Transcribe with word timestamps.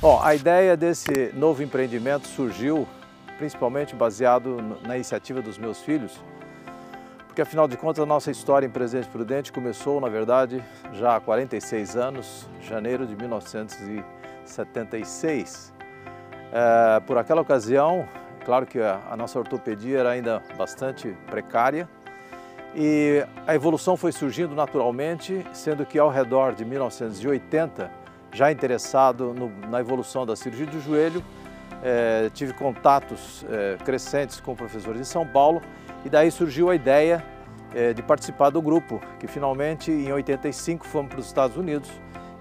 Bom, 0.00 0.20
a 0.22 0.32
ideia 0.32 0.76
desse 0.76 1.32
novo 1.34 1.60
empreendimento 1.60 2.28
surgiu 2.28 2.86
principalmente 3.36 3.96
baseado 3.96 4.78
na 4.86 4.94
iniciativa 4.94 5.42
dos 5.42 5.58
meus 5.58 5.80
filhos, 5.80 6.20
porque 7.26 7.42
afinal 7.42 7.66
de 7.66 7.76
contas 7.76 8.04
a 8.04 8.06
nossa 8.06 8.30
história 8.30 8.64
em 8.64 8.70
Presidente 8.70 9.08
Prudente 9.08 9.52
começou, 9.52 10.00
na 10.00 10.08
verdade, 10.08 10.62
já 10.92 11.16
há 11.16 11.20
46 11.20 11.96
anos, 11.96 12.48
janeiro 12.60 13.08
de 13.08 13.16
1976. 13.16 15.74
É, 16.52 17.00
por 17.00 17.18
aquela 17.18 17.40
ocasião, 17.40 18.08
claro 18.44 18.66
que 18.66 18.78
a, 18.78 19.00
a 19.10 19.16
nossa 19.16 19.36
ortopedia 19.36 19.98
era 19.98 20.10
ainda 20.10 20.40
bastante 20.56 21.08
precária 21.26 21.88
e 22.72 23.26
a 23.48 23.52
evolução 23.52 23.96
foi 23.96 24.12
surgindo 24.12 24.54
naturalmente, 24.54 25.44
sendo 25.52 25.84
que 25.84 25.98
ao 25.98 26.08
redor 26.08 26.54
de 26.54 26.64
1980, 26.64 28.06
já 28.32 28.50
interessado 28.52 29.32
no, 29.34 29.48
na 29.68 29.80
evolução 29.80 30.26
da 30.26 30.36
cirurgia 30.36 30.66
do 30.66 30.80
joelho, 30.80 31.22
é, 31.82 32.30
tive 32.34 32.52
contatos 32.52 33.44
é, 33.48 33.76
crescentes 33.84 34.40
com 34.40 34.54
professores 34.54 35.00
em 35.00 35.04
São 35.04 35.26
Paulo 35.26 35.62
e 36.04 36.08
daí 36.08 36.30
surgiu 36.30 36.70
a 36.70 36.74
ideia 36.74 37.24
é, 37.74 37.92
de 37.92 38.02
participar 38.02 38.50
do 38.50 38.60
grupo, 38.60 39.00
que 39.20 39.26
finalmente 39.26 39.90
em 39.90 40.12
85 40.12 40.86
fomos 40.86 41.10
para 41.10 41.20
os 41.20 41.26
Estados 41.26 41.56
Unidos 41.56 41.90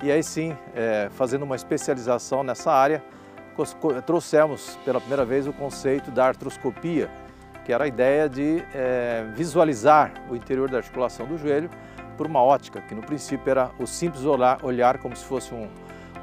e 0.02 0.12
aí 0.12 0.21
sim, 0.21 0.55
fazendo 1.13 1.41
uma 1.41 1.55
especialização 1.55 2.43
nessa 2.43 2.71
área, 2.71 3.04
trouxemos 4.05 4.77
pela 4.85 4.99
primeira 4.99 5.26
vez 5.26 5.48
o 5.48 5.54
conceito 5.54 6.12
da 6.12 6.27
artroscopia, 6.27 7.09
que 7.67 7.73
era 7.73 7.84
a 7.84 7.88
ideia 7.88 8.30
de 8.30 8.63
visualizar 9.35 10.13
o 10.30 10.35
interior 10.38 10.70
da 10.70 10.77
articulação 10.77 11.26
do 11.26 11.38
joelho 11.38 11.70
por 12.16 12.26
uma 12.26 12.41
ótica, 12.41 12.80
que 12.80 12.95
no 12.95 13.02
princípio 13.02 13.52
era 13.52 13.71
o 13.77 13.85
simples 13.85 14.23
olhar, 14.23 14.63
olhar 14.63 14.98
como 14.99 15.13
se 15.13 15.26
fosse 15.26 15.53
um, 15.53 15.67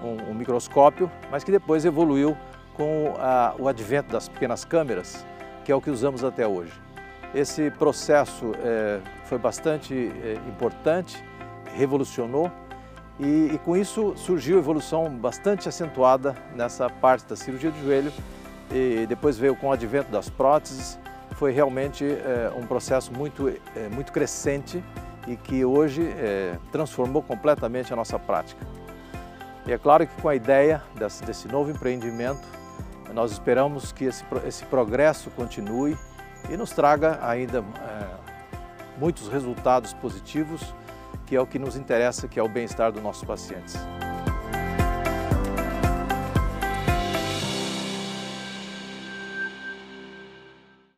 um, 0.02 0.30
um 0.30 0.34
microscópio, 0.34 1.10
mas 1.30 1.44
que 1.44 1.52
depois 1.52 1.84
evoluiu 1.84 2.34
com 2.72 3.12
a, 3.18 3.54
o 3.58 3.68
advento 3.68 4.10
das 4.10 4.26
pequenas 4.26 4.64
câmeras, 4.64 5.26
que 5.66 5.70
é 5.70 5.74
o 5.74 5.82
que 5.82 5.90
usamos 5.90 6.24
até 6.24 6.48
hoje. 6.48 6.72
Esse 7.34 7.70
processo 7.72 8.52
é, 8.64 9.00
foi 9.24 9.36
bastante 9.36 9.94
é, 9.94 10.38
importante, 10.48 11.22
revolucionou 11.76 12.50
e, 13.20 13.50
e, 13.52 13.58
com 13.58 13.76
isso 13.76 14.14
surgiu 14.16 14.56
evolução 14.56 15.10
bastante 15.10 15.68
acentuada 15.68 16.34
nessa 16.56 16.88
parte 16.88 17.26
da 17.26 17.36
cirurgia 17.36 17.70
de 17.70 17.82
joelho 17.82 18.12
e 18.72 19.04
depois 19.06 19.36
veio 19.36 19.54
com 19.54 19.68
o 19.68 19.72
advento 19.72 20.10
das 20.10 20.30
próteses, 20.30 20.98
foi 21.44 21.52
realmente 21.52 22.06
é, 22.06 22.50
um 22.56 22.66
processo 22.66 23.12
muito, 23.12 23.50
é, 23.50 23.88
muito 23.90 24.10
crescente 24.10 24.82
e 25.28 25.36
que 25.36 25.62
hoje 25.62 26.02
é, 26.16 26.56
transformou 26.72 27.22
completamente 27.22 27.92
a 27.92 27.96
nossa 27.96 28.18
prática. 28.18 28.66
E 29.66 29.72
é 29.74 29.76
claro 29.76 30.06
que 30.06 30.22
com 30.22 30.30
a 30.30 30.34
ideia 30.34 30.82
desse, 30.94 31.22
desse 31.22 31.46
novo 31.46 31.70
empreendimento, 31.70 32.48
nós 33.12 33.30
esperamos 33.30 33.92
que 33.92 34.06
esse, 34.06 34.24
esse 34.46 34.64
progresso 34.64 35.28
continue 35.32 35.98
e 36.48 36.56
nos 36.56 36.70
traga 36.70 37.18
ainda 37.20 37.62
muitos 38.98 39.28
resultados 39.28 39.92
positivos, 39.92 40.74
que 41.26 41.36
é 41.36 41.40
o 41.42 41.46
que 41.46 41.58
nos 41.58 41.76
interessa, 41.76 42.26
que 42.26 42.40
é 42.40 42.42
o 42.42 42.48
bem-estar 42.48 42.90
dos 42.90 43.02
nossos 43.02 43.22
pacientes. 43.22 43.76